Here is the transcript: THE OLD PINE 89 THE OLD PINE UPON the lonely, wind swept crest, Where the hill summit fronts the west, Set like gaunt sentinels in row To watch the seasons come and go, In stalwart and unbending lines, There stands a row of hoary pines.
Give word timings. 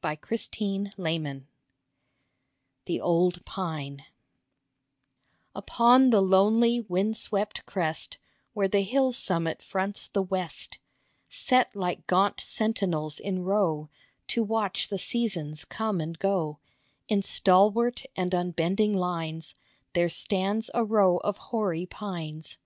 THE 0.00 0.08
OLD 0.10 0.50
PINE 0.52 0.86
89 0.96 1.46
THE 2.84 3.00
OLD 3.00 3.44
PINE 3.44 4.04
UPON 5.56 6.10
the 6.10 6.20
lonely, 6.20 6.82
wind 6.82 7.16
swept 7.16 7.66
crest, 7.66 8.18
Where 8.52 8.68
the 8.68 8.82
hill 8.82 9.10
summit 9.10 9.60
fronts 9.60 10.06
the 10.06 10.22
west, 10.22 10.78
Set 11.28 11.74
like 11.74 12.06
gaunt 12.06 12.40
sentinels 12.40 13.18
in 13.18 13.42
row 13.42 13.90
To 14.28 14.44
watch 14.44 14.86
the 14.86 14.98
seasons 14.98 15.64
come 15.64 16.00
and 16.00 16.16
go, 16.16 16.60
In 17.08 17.20
stalwart 17.20 18.04
and 18.14 18.32
unbending 18.32 18.94
lines, 18.94 19.56
There 19.94 20.08
stands 20.08 20.70
a 20.74 20.84
row 20.84 21.16
of 21.16 21.38
hoary 21.38 21.86
pines. 21.86 22.56